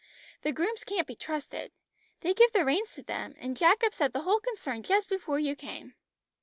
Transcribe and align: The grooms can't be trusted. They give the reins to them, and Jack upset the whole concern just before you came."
The 0.41 0.51
grooms 0.51 0.83
can't 0.83 1.05
be 1.05 1.13
trusted. 1.15 1.73
They 2.21 2.33
give 2.33 2.53
the 2.53 2.65
reins 2.65 2.91
to 2.93 3.03
them, 3.03 3.35
and 3.37 3.55
Jack 3.55 3.83
upset 3.83 4.13
the 4.13 4.23
whole 4.23 4.39
concern 4.39 4.81
just 4.81 5.09
before 5.09 5.37
you 5.37 5.55
came." 5.55 5.93